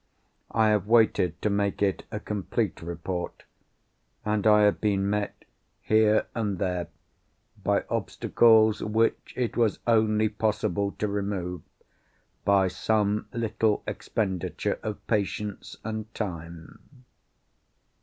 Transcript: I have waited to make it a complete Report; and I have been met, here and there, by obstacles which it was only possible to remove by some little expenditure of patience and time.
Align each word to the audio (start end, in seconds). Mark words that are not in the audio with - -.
I 0.49 0.69
have 0.69 0.87
waited 0.87 1.39
to 1.43 1.51
make 1.51 1.83
it 1.83 2.05
a 2.11 2.19
complete 2.19 2.81
Report; 2.81 3.43
and 4.25 4.47
I 4.47 4.63
have 4.63 4.81
been 4.81 5.07
met, 5.07 5.45
here 5.79 6.25
and 6.33 6.57
there, 6.57 6.87
by 7.63 7.83
obstacles 7.87 8.81
which 8.81 9.31
it 9.37 9.55
was 9.55 9.77
only 9.85 10.27
possible 10.27 10.93
to 10.97 11.07
remove 11.07 11.61
by 12.43 12.67
some 12.67 13.27
little 13.31 13.83
expenditure 13.85 14.79
of 14.81 15.05
patience 15.05 15.77
and 15.83 16.11
time. 16.15 16.79